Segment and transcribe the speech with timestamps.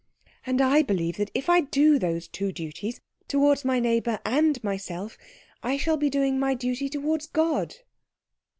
[0.47, 5.15] "and I believe that if I do those two duties, towards my neighbour and myself,
[5.61, 7.75] I shall be doing my duty towards God."